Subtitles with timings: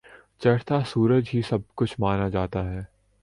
[0.41, 2.81] چڑھتا سورج ہی سب کچھ مانا جاتا ہے۔